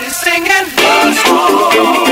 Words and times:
Everybody's 0.00 0.16
singing. 0.16 2.07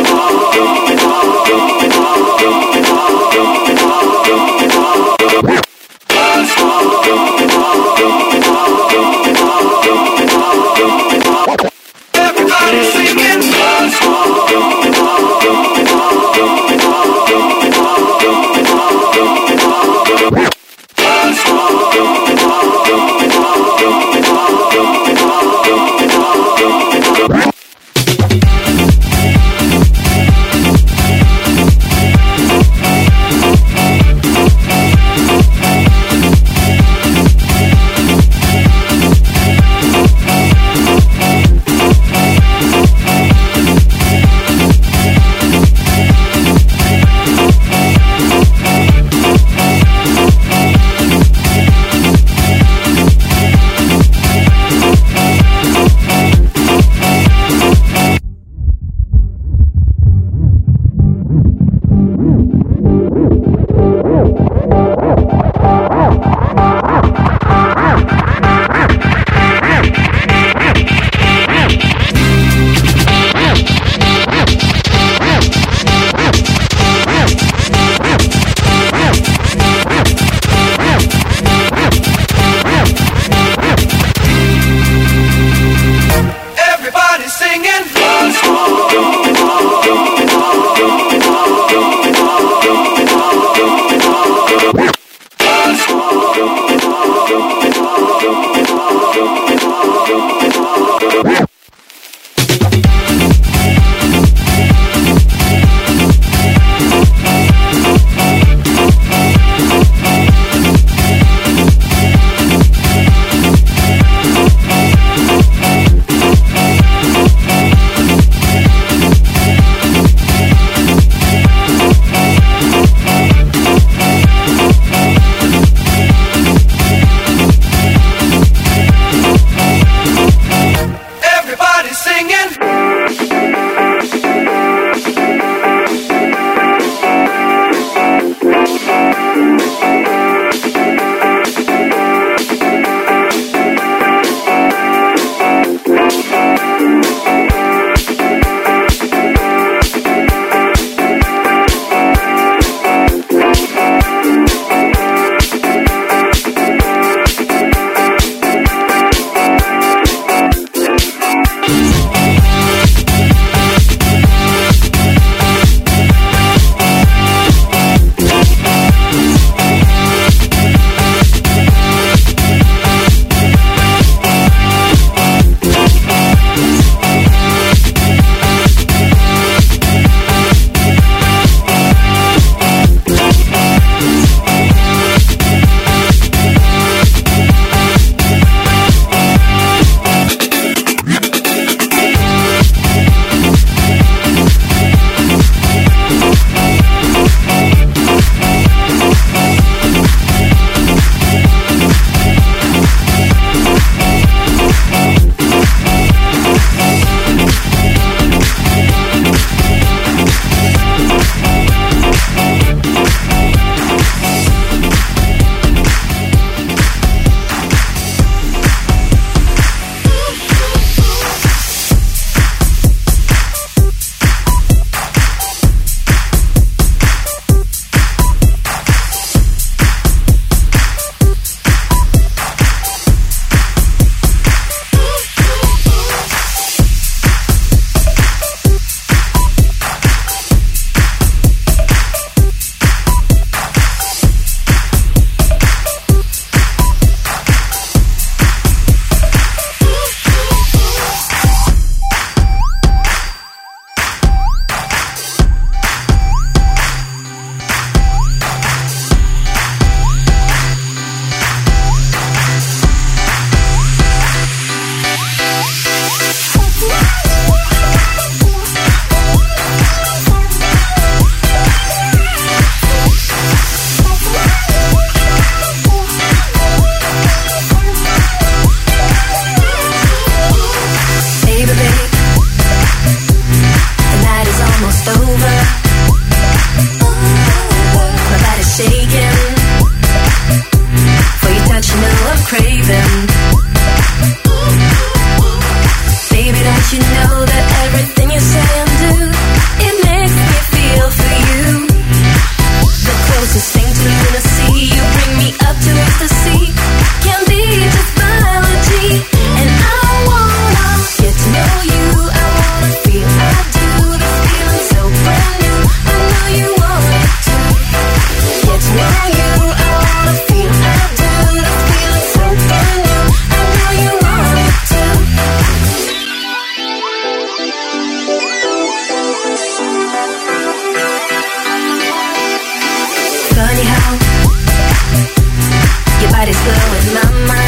body's 336.47 336.63
blowing 336.63 337.15
my 337.15 337.47
mind 337.49 337.66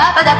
ba 0.00 0.30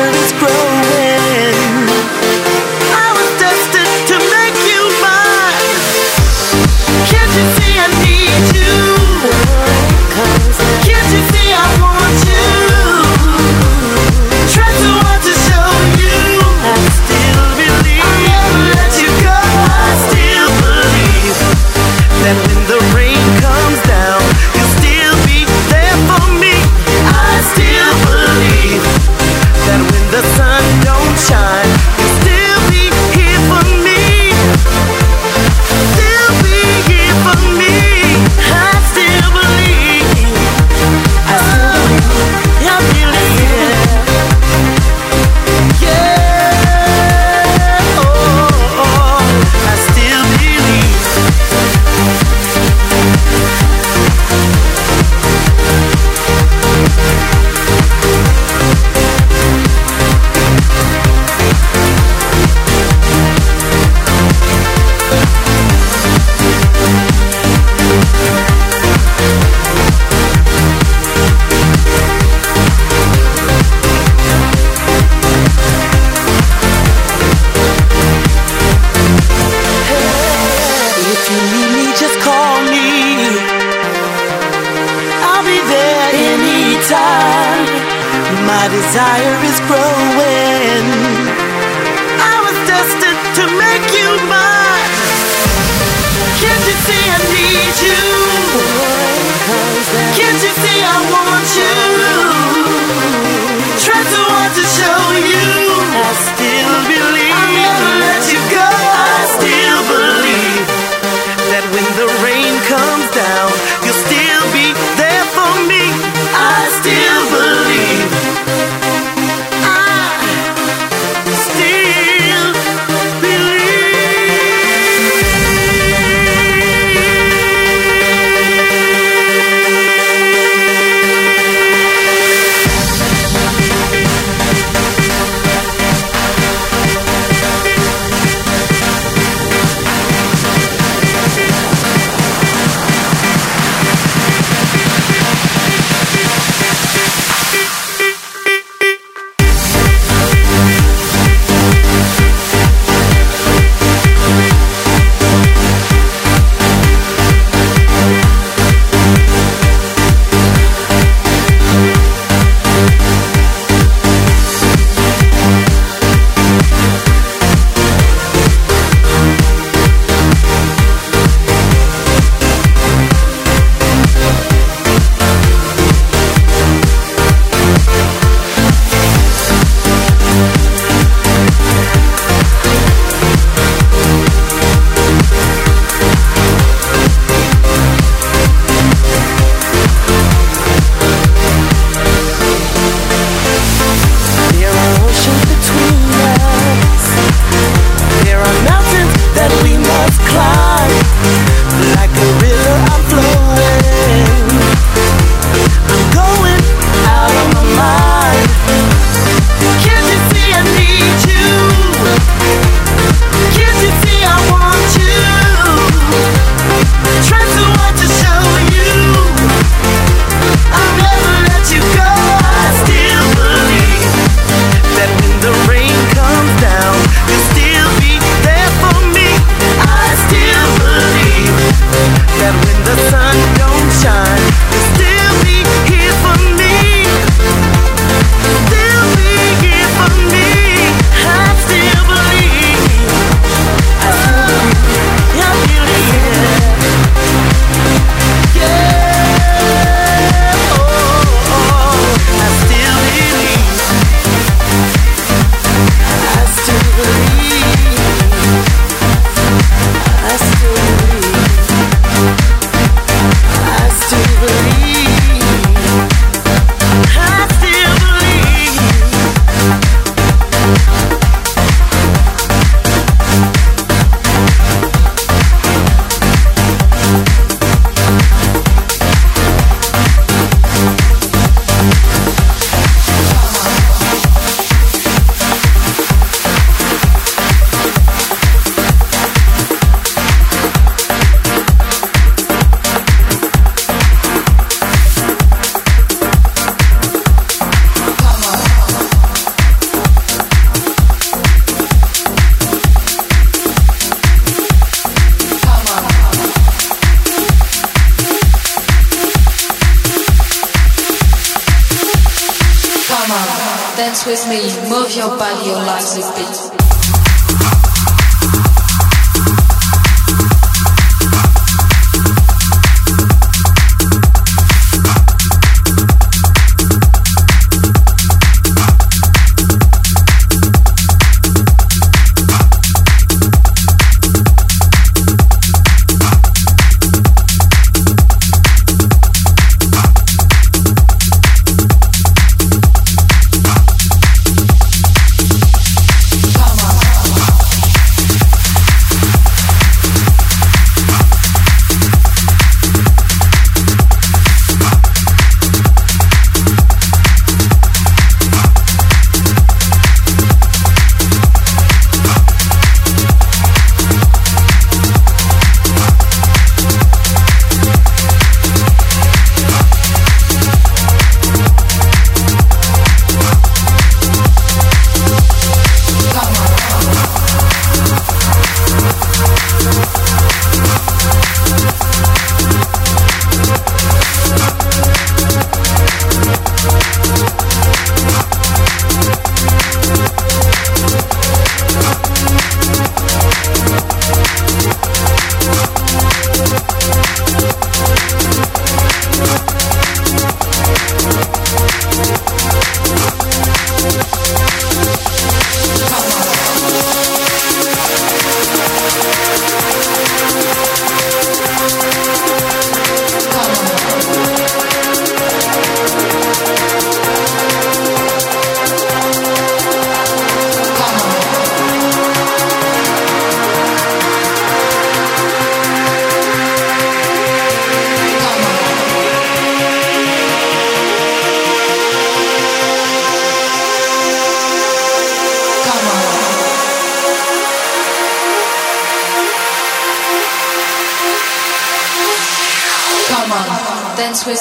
fear 0.00 0.08
is 0.08 0.32
growing. 0.32 1.09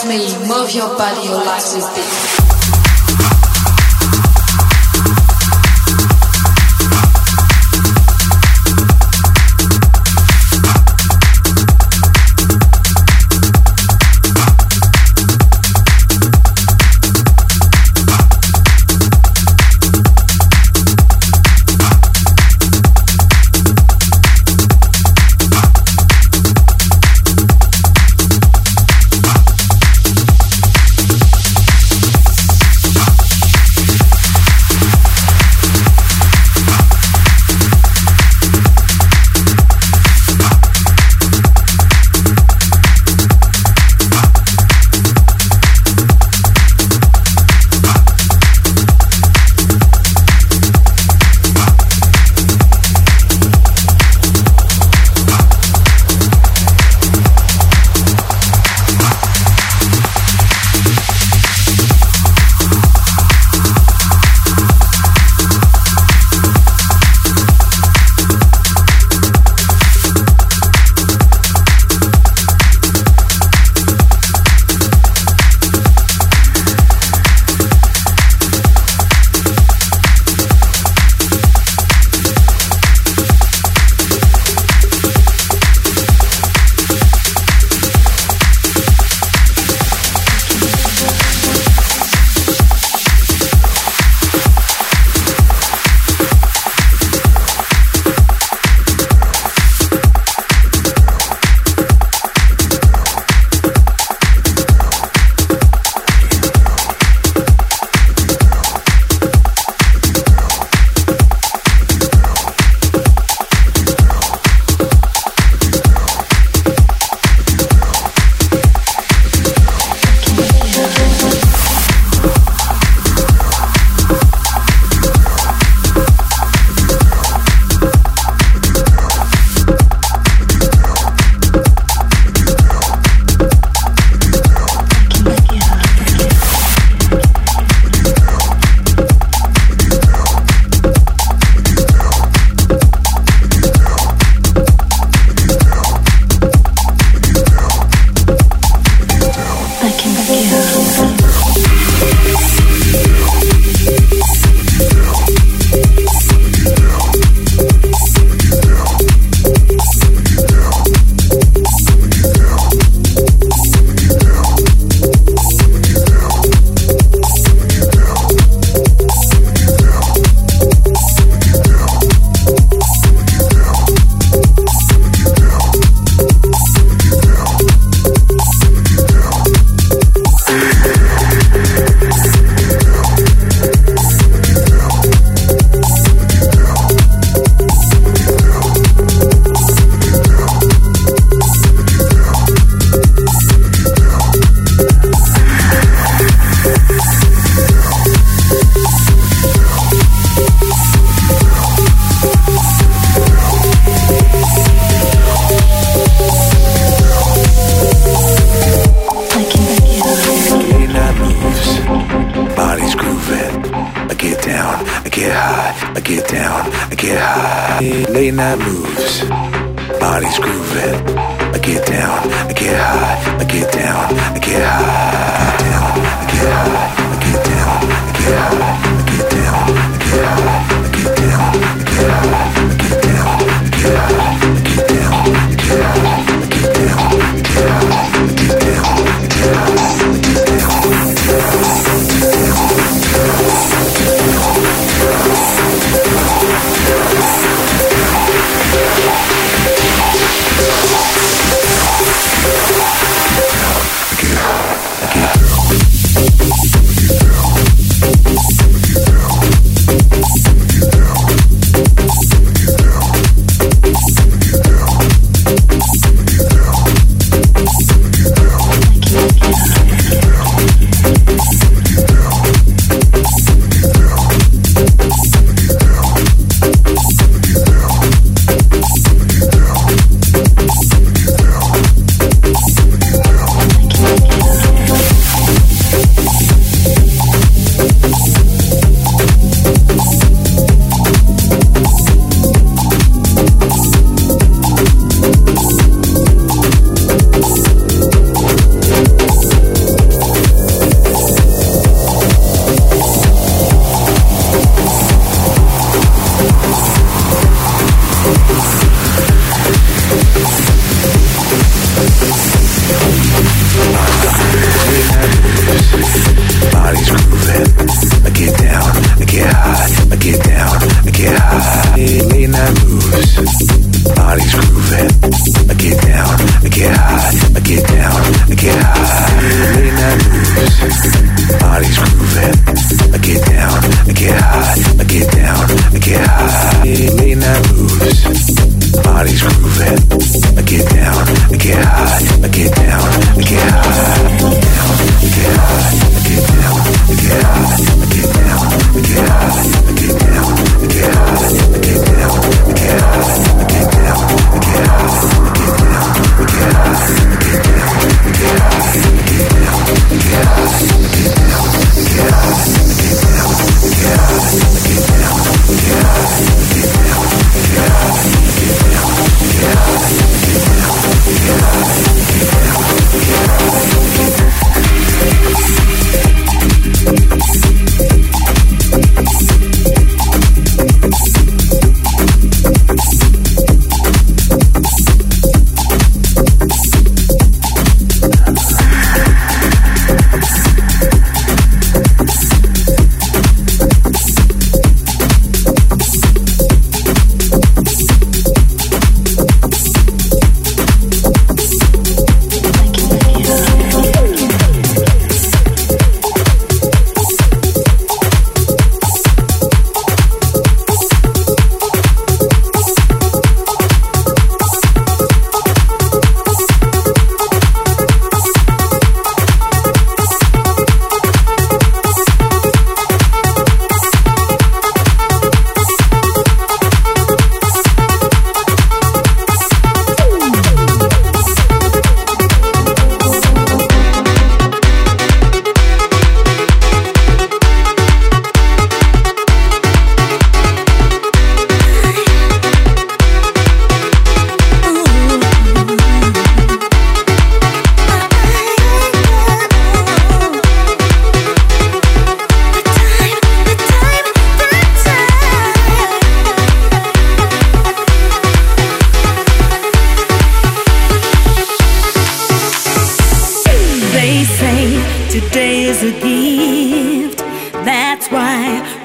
Me, 0.06 0.30
move 0.48 0.72
your 0.72 0.88
body, 0.98 1.28
your 1.28 1.44
life 1.44 1.74
with 1.74 1.96
beat. 1.96 2.19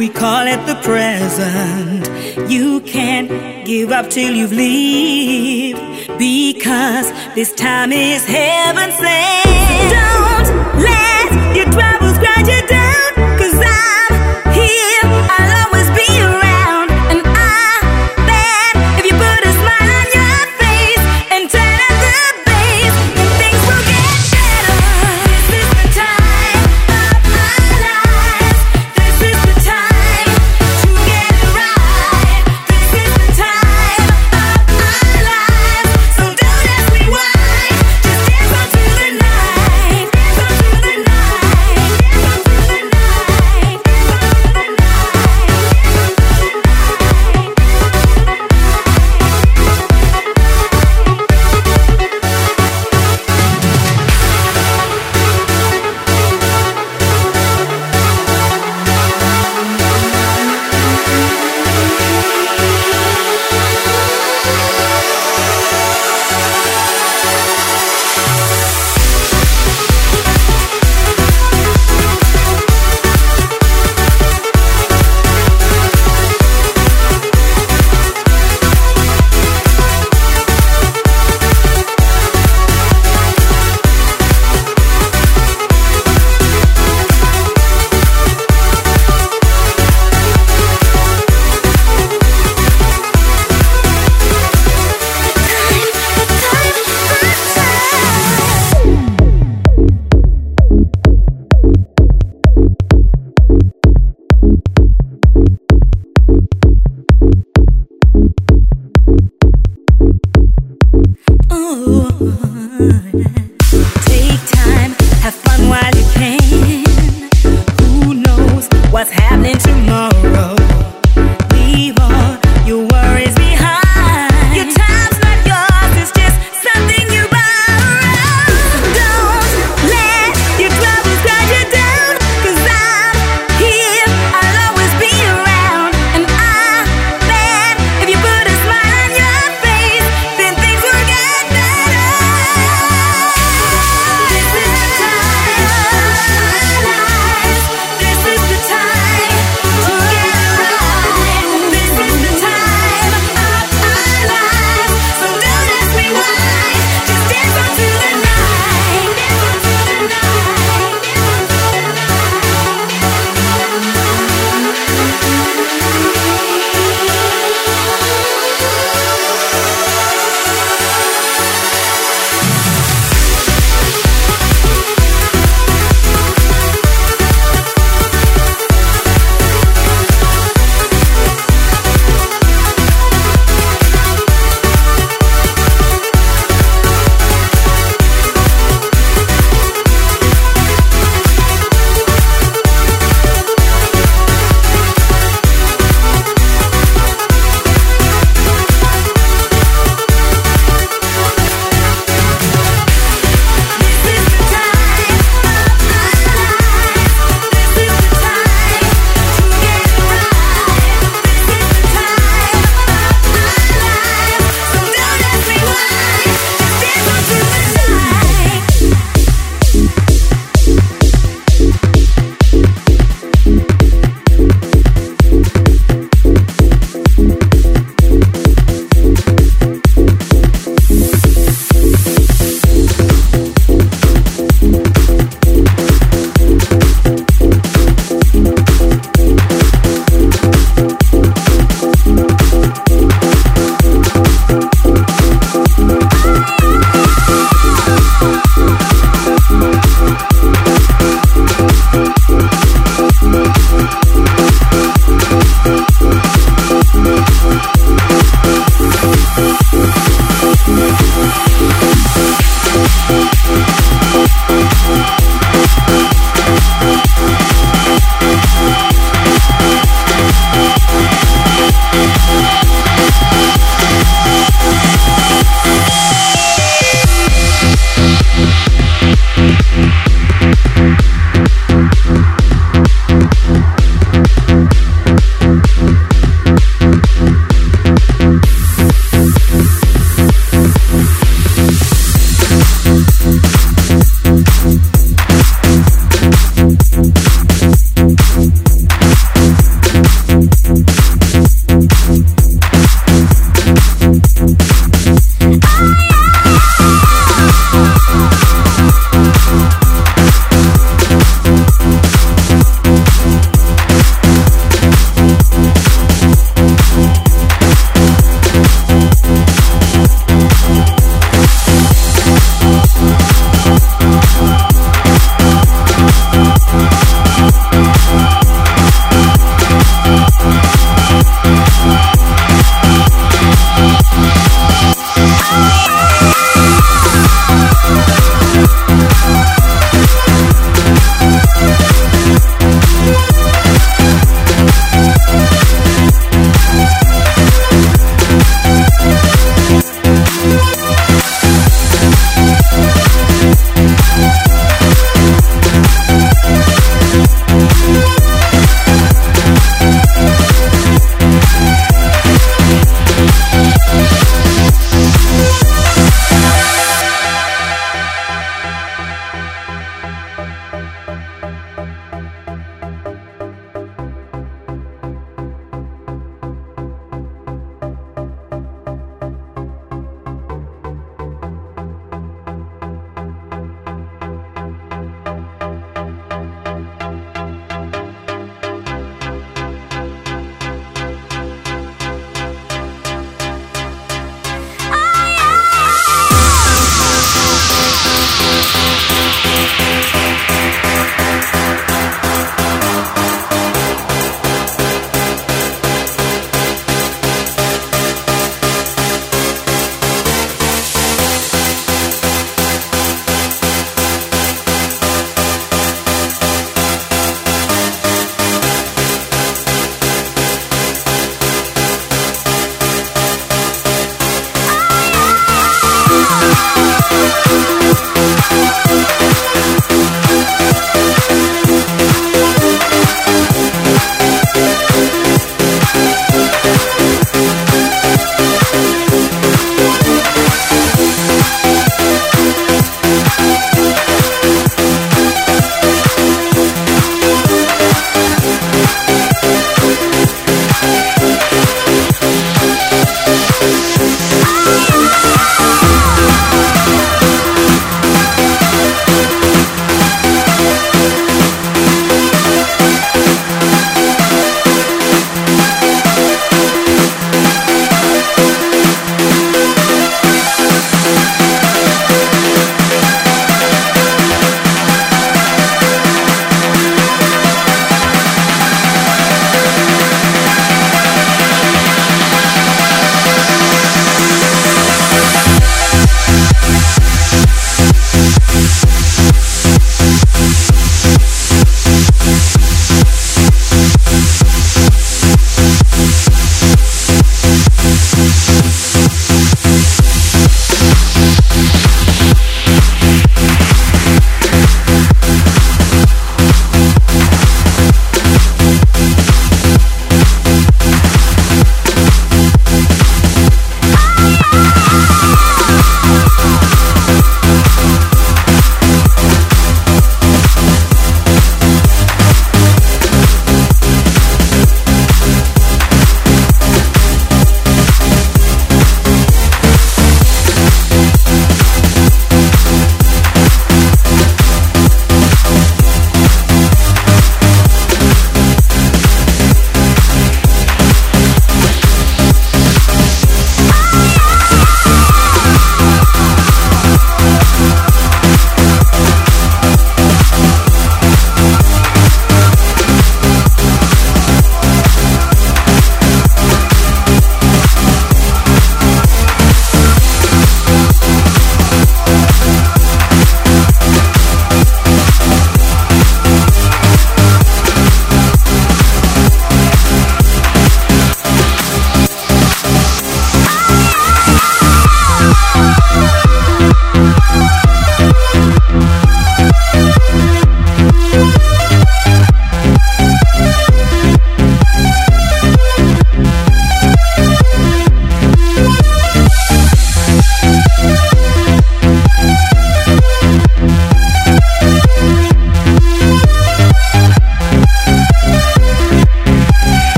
we 0.00 0.08
call 0.08 0.46
it 0.46 0.66
the 0.66 0.76
present. 0.76 2.50
You 2.50 2.80
can't 2.80 3.28
give 3.66 3.92
up 3.92 4.08
till 4.08 4.34
you've 4.34 4.50
lived, 4.50 6.18
because 6.18 7.12
this 7.34 7.52
time 7.52 7.92
is 7.92 8.24
heaven 8.24 8.90
sent. 8.92 9.49